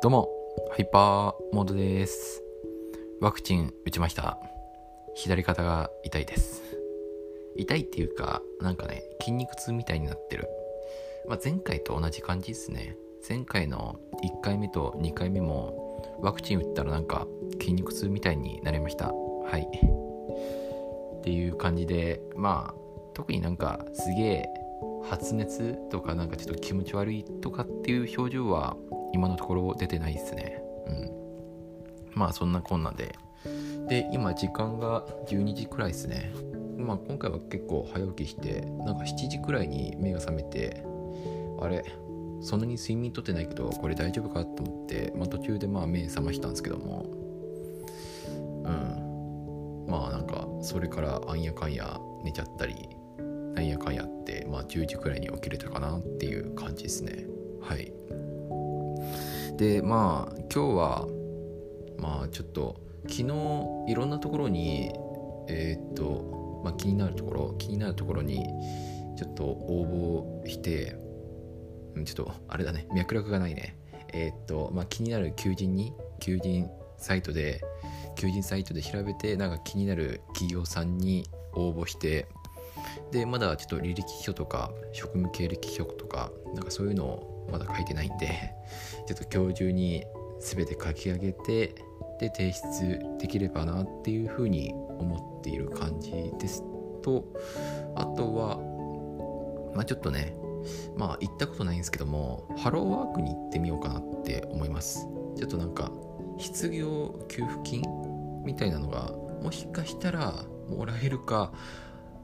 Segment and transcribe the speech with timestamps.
[0.00, 0.28] どうも、
[0.70, 2.40] ハイパーモードです。
[3.20, 4.38] ワクチン打ちました。
[5.16, 6.62] 左肩が痛いです。
[7.56, 10.48] 痛いっていうか、なんかね、筋肉痛みたいになってる。
[11.28, 12.96] まあ、前回と同じ感じですね。
[13.28, 17.26] 前回の1回目と2回目も、ワクチン打ったらなんか
[17.60, 19.06] 筋肉痛みたいになりました。
[19.06, 19.62] はい。
[19.62, 22.74] っていう感じで、まあ、
[23.14, 24.48] 特になんかすげえ
[25.02, 28.76] 発熱とかなんかちょっと気持ち悪いとかっていう表情は
[29.12, 30.62] 今のところ出てないですね。
[30.86, 31.10] うん。
[32.14, 33.14] まあそんなこんなで。
[33.88, 36.32] で今時間が12時くらいですね。
[36.76, 40.84] まあ今回は結構早起きしてなんか7時くらいに目が覚めて
[41.60, 41.84] あれ？
[42.40, 47.06] そんなに睡眠とってないけどこれ大丈夫かと思って、まあ、途中でまあ目覚ましたんですけども。
[48.64, 49.86] うん。
[49.88, 52.88] まあなんかそれからあんやかんや寝ちゃったり
[53.54, 57.26] なんやかんやって、まあ、10時くらいに起きれたかなっていう感じですね。
[57.60, 57.92] はい。
[59.58, 61.08] でまあ今日は
[61.98, 63.24] まあちょっと昨日
[63.88, 64.92] いろんなところに
[65.48, 68.46] えーっと、まあ、気になるところ気になるところに
[69.16, 70.96] ちょっと応募して
[72.04, 73.76] ちょっとあれだね脈絡がないね。
[74.12, 77.60] えーっと、まあ、気になる求人に求人サイトで
[78.16, 82.28] 求人サイトで調べてなんか気になる企業さんに応募して
[83.10, 88.54] でまだちょっと履歴書とか職務経歴書とかなんかそういうのをまだ書いてないんで
[89.06, 90.04] ちょっと今日中に
[90.40, 91.74] 全て書き上げて
[92.20, 96.64] で提出できればなっていうふうに思っている感じです。
[97.02, 97.24] と
[97.94, 98.58] あとは
[99.74, 100.36] まあちょっとね
[100.96, 105.06] まあ行ったことないんですけどもハローワークに行ってみようかなって思います。
[105.36, 105.92] ちょっとなんか
[106.38, 107.82] 失業給付金
[108.44, 111.52] みたいなのがもしかしたらもらえるか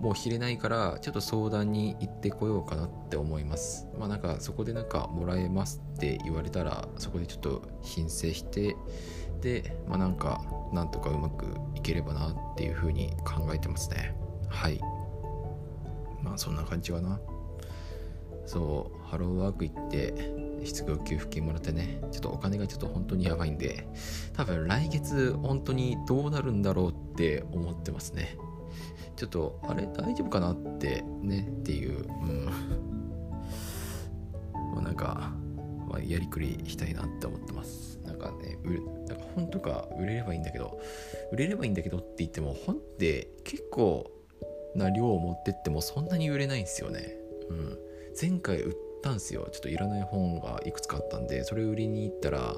[0.00, 3.88] もう知れないからちょっと相談に行ってこようかなって思います。
[3.98, 8.76] まあなんかそこでなんかもらえますって言われたらそこでちょっと申請して
[9.40, 10.42] でまあなんか
[10.72, 14.14] なんとかうまくいければなっていうふうに考えてますね。
[14.48, 14.80] はい。
[16.22, 17.18] まあそんな感じかな。
[18.44, 18.96] そう。
[19.06, 23.86] ハローワーク行って失業給付金もらってねちょっとお金がちょっと本当にやばいんで
[24.34, 28.36] 多分来月本当にどうなるんだろうって思ってますね。
[29.16, 32.46] ちょっとあれ大丈夫かなってねっていううん。
[34.74, 35.32] まあなんか、
[35.88, 37.98] まあ、やりくりしたいなって思ってます。
[38.04, 40.78] なんかね売れなんか本とか売れればいいんだけど
[41.32, 44.10] 売れればいいんだけどって言っても本って結構
[44.74, 47.16] な量を持ってってもそんなに売れないんですよね。
[47.48, 47.78] うん。
[48.20, 49.48] 前回売ったんすよ。
[49.50, 52.54] ちょっといらない本がいくつかあったんでそれ売りに行ったら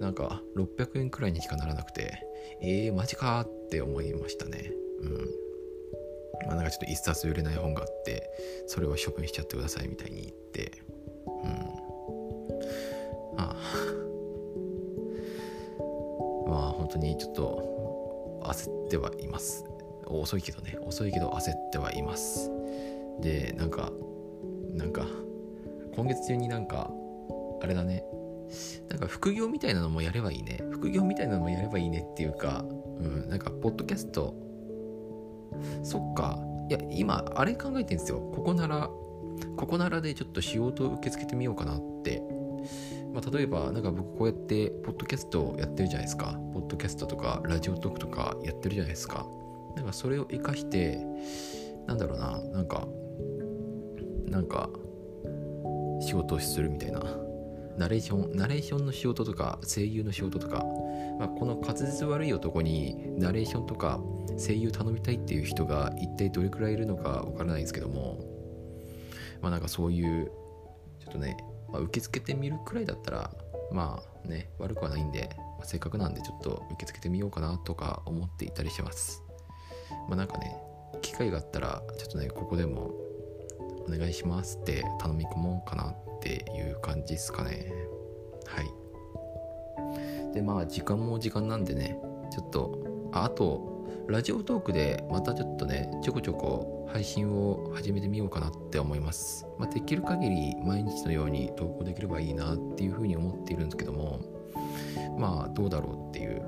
[0.00, 2.24] なんか600円くらいにしかならなくて
[2.60, 4.72] えー、マジかって思いましたね。
[5.00, 5.48] うん。
[6.46, 8.30] まあなんかちょっと一冊売れない本があって
[8.66, 10.72] それを処分しちゃってくださいみたいに言って
[11.26, 11.78] うん。
[13.40, 13.56] ああ
[16.48, 19.64] まあ 本当にちょっと焦ってはいます。
[20.06, 20.78] 遅いけどね。
[20.80, 22.50] 遅いけど焦ってはいます。
[23.20, 23.92] でなんか
[24.72, 25.06] なんか
[25.94, 26.90] 今月中になんか
[27.60, 28.04] あれだね。
[28.88, 30.62] なんか副業みたいなのもやればいいね。
[30.70, 33.28] 副業みたいなのもやればいいねっていうかうん。
[33.28, 34.47] なんかポッドキャスト
[35.82, 36.38] そっか。
[36.68, 38.20] いや今あれ考えてるんですよ。
[38.34, 38.90] ここなら
[39.56, 42.22] ここならでちょっと仕事を受け付けてみようかなって。
[43.14, 46.38] まあ、例えばなんか僕こうやってポッドキャストやってるじゃないですか。
[46.52, 49.26] ポッドキャストとかラジオトークとかやってるじゃないですか。
[49.76, 50.98] なんかそれを活かして
[51.86, 52.38] なんだろうな。
[52.52, 52.86] なんか
[54.28, 54.68] なんか
[56.00, 57.00] 仕事をするみたいな。
[57.78, 60.66] ナレーションナレーションの仕事とか声優の仕事とか、
[61.18, 64.00] まあ、この滑舌悪い男にナレーションとか
[64.38, 68.20] 声優頼みたいっていう人が一体どれくらいいるのかわからないんですけども
[69.42, 70.30] まあなんかそういう
[71.00, 71.36] ちょっとね
[71.70, 73.30] まあ、受け付けてみるくらいだったら
[73.72, 79.22] まあね悪くはないんで、まあ、せっかくなんでちょっと受け付けてみようかなとか思っていたりしてます。
[80.08, 80.56] まあなんかね
[81.02, 82.90] 機会があったらちょっとねここでも
[83.86, 87.72] お願いしますって頼み込もうかなっていう感じですかね。
[88.46, 90.34] はい。
[90.34, 91.98] でまあ時間も時間なんでね
[92.30, 93.77] ちょっとああと
[94.08, 104.20] ラジオトークでまたちょっとねちょこちょこ配信を始めてみようかなって思います、まあ、できる限り毎日のように投稿できればいいなっていうふうに思っているんですけども
[105.18, 106.40] まあどうだろうっていう。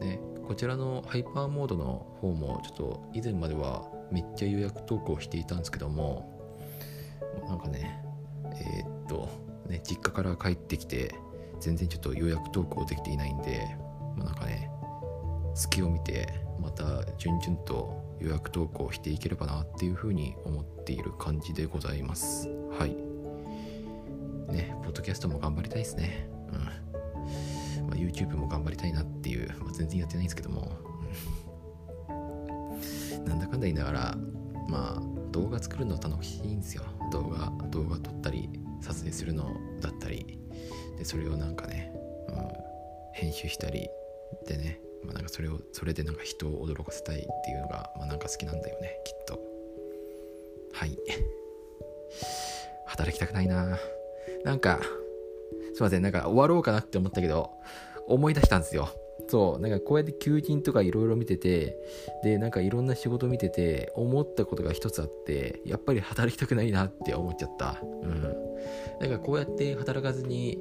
[0.00, 6.38] ねこちらのハイパーモードの方もちょっと以前まではめっちゃ予約投稿していたんですけども
[7.46, 8.02] なんかね
[8.44, 9.28] えーっと
[9.66, 11.14] ね実家から帰ってきて
[11.60, 13.76] 全然ちょっと予約投稿できていないんで、
[14.16, 14.70] まあ、なんかね
[15.54, 16.47] 隙を見て
[16.78, 22.48] た順々と予約投稿していければなっていうふうに思っている感じでございます。
[22.78, 22.96] はい。
[24.52, 26.28] ねポッドキャストも頑張りたいですね。
[26.52, 27.88] うん。
[27.88, 30.72] ま YouTube も頑張りたいなっていう、まあ、全然やってないんですけども、
[33.26, 34.18] なんだかんだ言いながら
[34.68, 35.02] まあ
[35.32, 36.84] 動画作るの楽しいんですよ。
[37.12, 38.48] 動画動画撮ったり
[38.80, 40.38] 撮影するのだったり。
[40.96, 41.92] でそれをなんかね、
[42.28, 42.48] うん、
[43.12, 43.88] 編集したり。
[44.46, 49.40] でね、まあ、なんかそれをそれでなんか人を驚かせたいっていうのが、まあ、なんか好きなんだよねきっと。
[50.72, 50.96] はい。
[52.86, 53.78] 働きたくないな。
[54.44, 54.80] なんか
[55.74, 57.50] すいませんなんか終わろうかなって思ったけど
[58.06, 58.88] 思い出したんですよ。
[59.28, 61.76] そうなんかこうやって求人とかいろいろ見てて
[62.24, 67.80] でなんかいろんな仕事見てて思ったことが一つあってやっぱり働きたくないなって思っちゃった。
[67.82, 68.22] うん。
[69.00, 70.58] なんかこうやって働かずに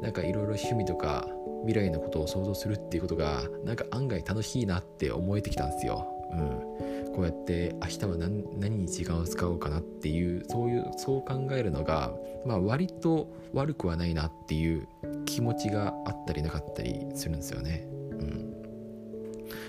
[0.00, 1.26] なんかいろいろ趣味とか
[1.66, 6.06] 未来のことを想像するっていうことがなんか案外楽しいなって思えてきたんですよ。
[6.30, 8.16] うん、こうやって明日は
[8.58, 12.12] 何に時間を使おうかなっていうそういうそう考えるのが、
[12.46, 14.86] まあ、割と悪くはないなっていう
[15.24, 17.86] 気持ちがあったりなかったりするんですよね。
[17.90, 18.54] うん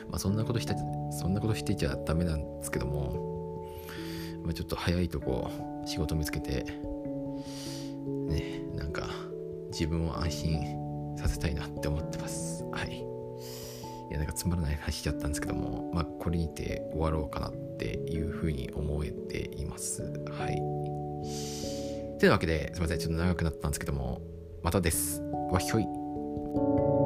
[0.09, 0.75] まあ、そんなことして
[1.11, 3.65] そんなことしてちゃダメなんですけども、
[4.43, 5.49] まあ、ちょっと早いとこ
[5.85, 6.65] 仕事見つけて
[8.27, 8.58] ね
[9.79, 12.65] 自分を安心させたいなって思ってます。
[12.73, 12.97] はい。
[14.09, 20.01] いやなんかつまらない話しちゃったんですけどもまあこれにて終わろうかなっていうふうに思えています。
[20.01, 20.57] はい。
[22.19, 22.99] というわけですいません。
[22.99, 24.21] ちょっと長くなったんですけども
[24.63, 25.21] またです。
[25.51, 26.98] わひょい。